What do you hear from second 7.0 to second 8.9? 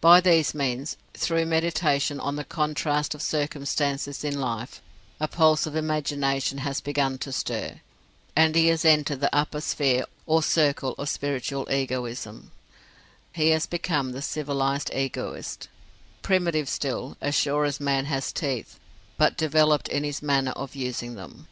to stir, and he has